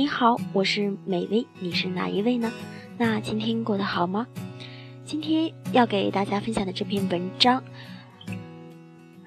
[0.00, 2.50] 你好，我是美薇，你是哪一位呢？
[2.96, 4.26] 那今天过得好吗？
[5.04, 7.62] 今天要给大家分享的这篇文章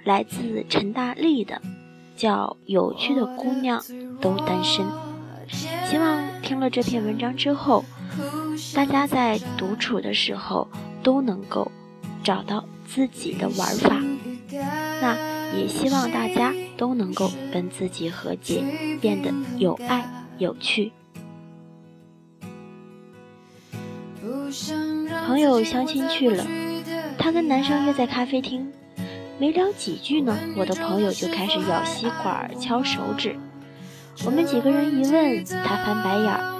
[0.04, 1.62] 来自陈大力的，
[2.18, 3.84] 叫《有趣的姑娘
[4.20, 4.84] 都单身》。
[5.88, 7.86] 希望听了这篇文章之后，
[8.74, 10.68] 大家在独处的时候
[11.04, 11.72] 都能够
[12.24, 14.02] 找到自己的玩法。
[14.50, 18.64] 那也希望大家都能够跟自己和解，
[19.00, 20.04] 变得有爱
[20.44, 20.92] 有趣。
[25.26, 26.46] 朋友相亲去了，
[27.18, 28.72] 他跟男生约在咖啡厅，
[29.40, 33.36] 没聊几句呢，我的朋友就开始咬吸管、敲手指。
[34.26, 36.54] 我们几个人一问，他翻白眼儿：“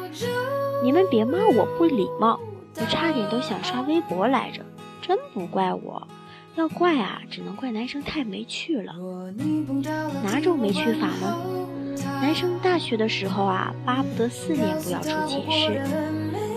[0.82, 2.40] 你们别骂我不礼貌，
[2.78, 4.66] 我差点都想刷微博来着，
[5.02, 6.08] 真不怪我，
[6.56, 8.96] 要怪啊，只能怪男生太没趣了。
[10.24, 11.38] 哪种没趣法呢？
[12.02, 15.82] 男生大学的时候啊，巴不得四年不要出寝室。”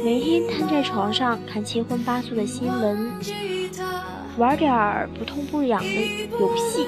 [0.04, 3.10] 每天瘫在床上看七荤八素的新闻，
[4.38, 5.88] 玩点儿不痛不痒的
[6.38, 6.86] 游戏。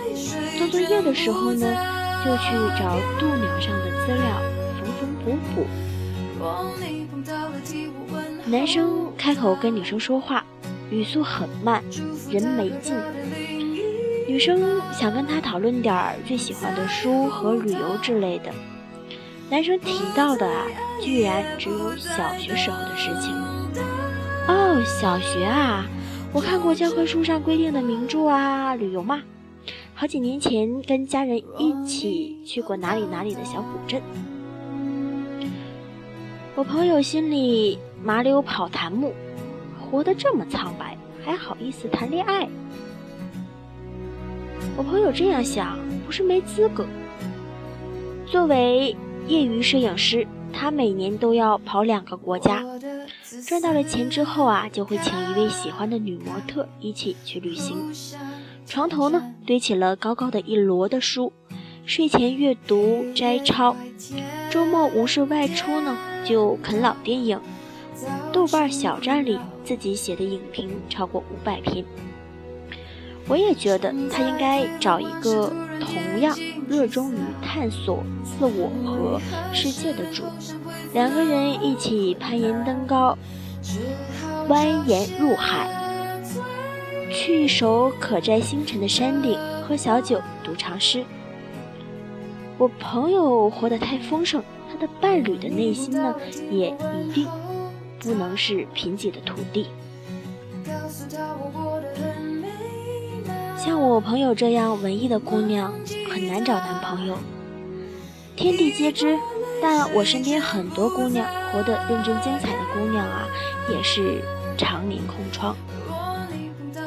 [0.56, 1.66] 做作业的时候呢，
[2.24, 4.41] 就去找度娘上的资料
[4.78, 5.66] 缝缝补补。
[8.47, 10.44] 男生开口跟女生说话，
[10.88, 11.82] 语速很慢，
[12.31, 12.94] 人没劲。
[14.28, 18.53] 女生想跟他讨论点儿最喜欢的书和旅游之类的。
[19.49, 20.66] 男生提到的啊，
[21.00, 23.33] 居然只有小学时候的事情。
[24.47, 25.87] 哦，小学啊，
[26.31, 29.22] 我看过教科书上规定的名著啊，旅游嘛。
[29.94, 34.03] 好几年前跟家人一起去过哪里哪里的小古镇。
[36.55, 39.15] 我朋友心里麻溜跑檀木，
[39.81, 42.47] 活得这么苍白，还好意思谈恋爱？
[44.78, 46.87] 我朋友这样想，不是没资格。
[48.25, 48.97] 作为。
[49.27, 52.65] 业余摄影师，他每年都要跑两个国家，
[53.47, 57.93] 赚到了钱之后啊，就会请一位喜欢的女模特一起去旅行。
[58.65, 61.31] 床头呢堆起了高高的一摞的书，
[61.84, 63.77] 睡前阅读摘抄，
[64.49, 65.94] 周末无事外出呢
[66.25, 67.38] 就啃老电影。
[68.33, 71.84] 豆瓣小站里自己写的影评超过五百篇。
[73.28, 79.21] 我也觉得他应该找一个同样热衷于探索自我和
[79.53, 80.25] 世界的主，
[80.94, 83.17] 两个人一起攀岩登高，
[84.49, 85.69] 蜿蜒入海，
[87.11, 91.05] 去一首可摘星辰的山顶，喝小酒，读长诗。
[92.56, 96.15] 我朋友活得太丰盛，他的伴侣的内心呢，
[96.50, 96.69] 也
[97.06, 97.28] 一定
[98.00, 99.69] 不能是贫瘠的土地。
[103.58, 105.74] 像我朋友这样文艺的姑娘
[106.08, 107.19] 很难找男朋友，
[108.36, 109.19] 天地皆知。
[109.60, 113.26] 但我身边很多姑娘活得认真精彩的姑娘啊，
[113.69, 114.22] 也是
[114.56, 115.56] 常年空窗。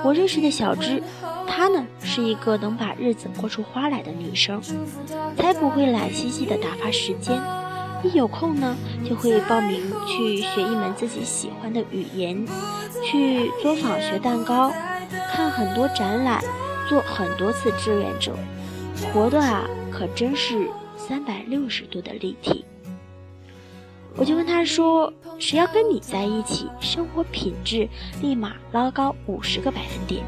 [0.06, 1.04] 我认识的小芝，
[1.46, 4.62] 她呢是一个能把日子过出花来的女生，
[5.38, 7.38] 才不会懒兮兮的打发时间。
[8.04, 8.74] 一有空呢，
[9.08, 12.48] 就会报名去学一门自己喜欢的语言，
[13.04, 14.72] 去作坊学蛋糕，
[15.34, 16.42] 看很多展览。
[16.92, 18.36] 做很多次志愿者，
[19.14, 22.66] 活的啊可真是三百六十度的立体。
[24.18, 27.88] 我就跟他说：“谁要跟你在一起，生活品质
[28.22, 30.22] 立马拉高五十个百分点。”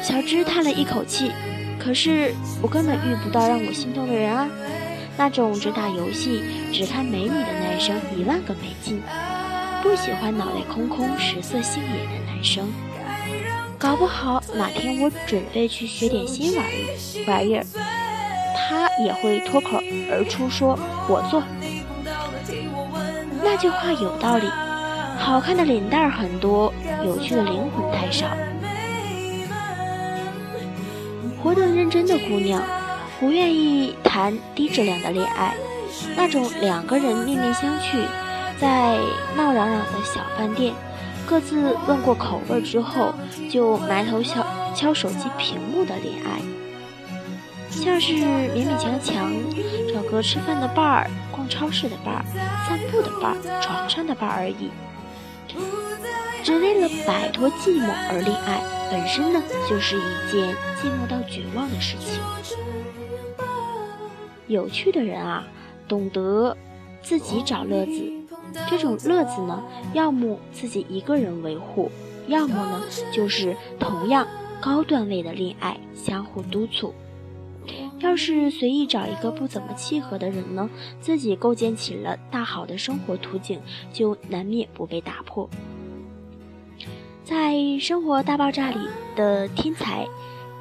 [0.00, 1.30] 小芝叹了一口气
[1.78, 4.48] ：“可是我根本遇不到让我心动的人啊！
[5.18, 6.42] 那种只打游戏、
[6.72, 8.98] 只看美女的男生一万个没劲，
[9.82, 12.66] 不喜欢脑袋空空、食色性也的男生。”
[13.82, 17.66] 搞不好哪天我准备去学点新玩意玩意儿，
[18.56, 19.70] 他也会脱口
[20.08, 20.78] 而出说
[21.10, 21.42] ：“我做。”
[23.42, 24.46] 那句话有道理，
[25.18, 26.72] 好看的脸蛋很多，
[27.04, 28.28] 有趣的灵魂太少。
[31.42, 32.62] 活得认真的姑娘，
[33.18, 35.56] 不愿意谈低质量的恋爱，
[36.16, 38.06] 那种两个人面面相觑，
[38.60, 38.96] 在
[39.36, 40.72] 闹嚷嚷的小饭店。
[41.32, 43.14] 各自问过口味之后，
[43.48, 46.42] 就埋头敲敲手机屏幕的恋爱，
[47.70, 49.32] 像是勉勉强强
[49.94, 52.24] 找个吃饭的伴儿、逛超市的伴儿、
[52.68, 54.70] 散步的伴儿、床上的伴儿而已。
[56.44, 62.20] 只为了摆脱寂寞而恋爱，本身呢就是一件寂寞到绝望的事情。
[64.48, 65.44] 有趣的人啊，
[65.88, 66.54] 懂得
[67.00, 68.21] 自己找乐子。
[68.68, 69.62] 这种乐子呢，
[69.94, 71.90] 要么自己一个人维护，
[72.26, 72.82] 要么呢
[73.12, 74.26] 就是同样
[74.60, 76.92] 高段位的恋爱相互督促。
[78.00, 80.68] 要是随意找一个不怎么契合的人呢，
[81.00, 83.60] 自己构建起了大好的生活图景，
[83.92, 85.48] 就难免不被打破。
[87.24, 88.80] 在《生活大爆炸》里
[89.14, 90.06] 的天才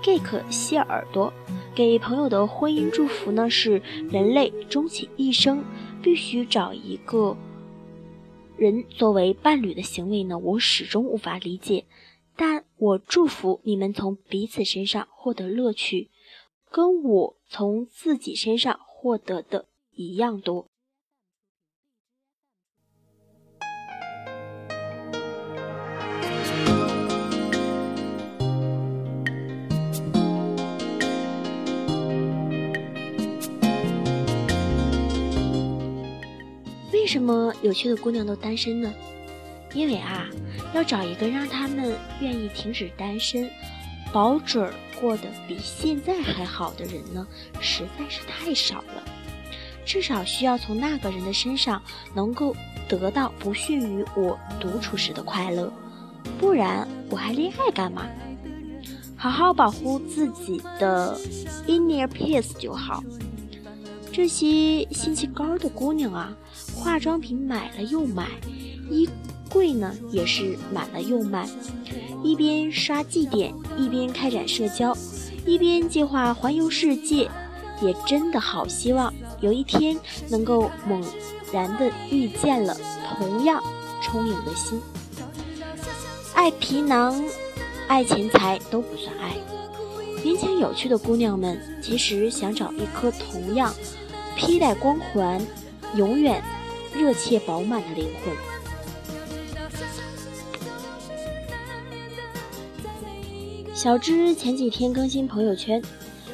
[0.03, 1.33] Geek 谢耳朵
[1.73, 5.63] 给朋友的婚姻祝福呢，是人类终其一生
[6.03, 7.35] 必须找一个
[8.61, 11.85] 人作为伴侣的行为呢，我始终无法理解。
[12.35, 16.11] 但我祝福你们从彼此身上获得乐趣，
[16.69, 19.65] 跟我从自己身上获得的
[19.95, 20.69] 一样多。
[37.11, 38.93] 什么有趣的姑娘都单身呢？
[39.73, 40.29] 因为啊，
[40.73, 43.51] 要找一个让他们愿意停止单身、
[44.13, 47.27] 保准儿过得比现在还好的人呢，
[47.59, 49.03] 实在是太少了。
[49.85, 51.81] 至少需要从那个人的身上
[52.15, 52.55] 能够
[52.87, 55.69] 得到不逊于我独处时的快乐，
[56.39, 58.05] 不然我还恋爱干嘛？
[59.17, 61.19] 好好保护自己的
[61.67, 63.03] inner peace 就好。
[64.13, 66.35] 这些心气高的姑娘啊，
[66.81, 68.27] 化妆品买了又买，
[68.89, 69.07] 衣。
[69.53, 71.45] 柜呢也是买了又买，
[72.23, 74.95] 一边刷绩点，一边开展社交，
[75.45, 77.29] 一边计划环游世界，
[77.81, 79.99] 也真的好希望有一天
[80.29, 81.03] 能够猛
[81.51, 82.73] 然的遇见了
[83.17, 83.61] 同样
[84.01, 84.79] 充盈的心。
[86.33, 87.21] 爱皮囊、
[87.89, 89.35] 爱钱财都不算爱。
[90.23, 93.73] 年轻有趣的姑娘们，其实想找一颗同样
[94.37, 95.45] 披戴光环、
[95.97, 96.41] 永远
[96.93, 98.35] 热切饱满的灵魂。
[103.73, 105.81] 小芝前几天更新朋友圈，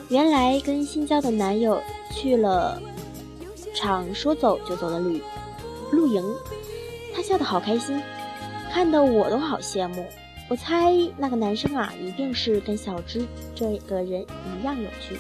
[0.10, 1.82] 原来跟新交的男友
[2.12, 2.82] 去了
[3.74, 5.22] 场说走就走的旅
[5.92, 6.22] 露营，
[7.16, 8.02] 她笑得好开心，
[8.74, 10.06] 看得我都好羡慕。
[10.50, 13.26] 我猜那个男生啊，一定是跟小芝
[13.56, 14.26] 这个人
[14.60, 15.18] 一样有趣。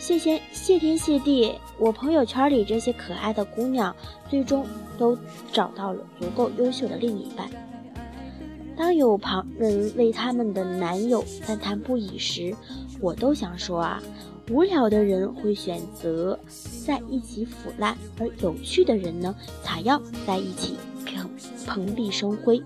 [0.00, 3.94] 谢谢谢天谢地，我朋友圈里这些可爱的姑娘，
[4.30, 4.66] 最终
[4.98, 5.16] 都
[5.52, 7.50] 找到了足够优秀的另一半。
[8.74, 12.56] 当有旁人为他们的男友赞叹不已时，
[12.98, 14.02] 我都想说啊，
[14.50, 16.40] 无聊的人会选择
[16.86, 21.30] 在一起腐烂，而有趣的人呢，才要在一起蓬
[21.66, 22.60] 蓬荜生辉。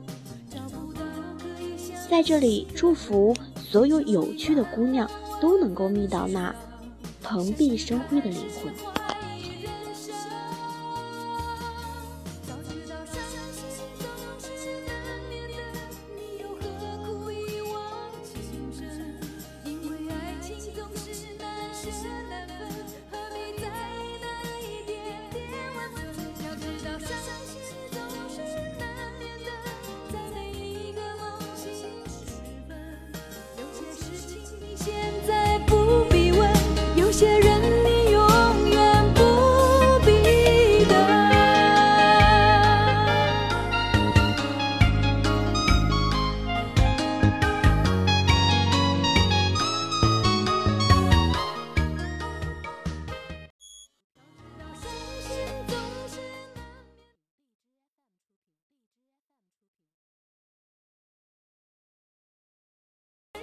[2.09, 6.55] 在这里，祝福所有有趣的姑娘都能够觅到那
[7.25, 8.94] 蓬荜生辉的灵魂。